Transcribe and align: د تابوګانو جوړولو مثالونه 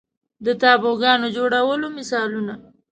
د 0.45 0.47
تابوګانو 0.61 1.27
جوړولو 1.37 1.87
مثالونه 1.97 2.53